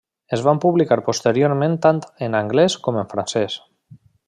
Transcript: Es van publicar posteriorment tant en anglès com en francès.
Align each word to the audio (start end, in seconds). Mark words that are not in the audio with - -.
Es 0.35 0.43
van 0.45 0.61
publicar 0.63 0.97
posteriorment 1.09 1.77
tant 1.85 2.01
en 2.29 2.39
anglès 2.41 2.79
com 2.89 2.99
en 3.03 3.13
francès. 3.13 3.61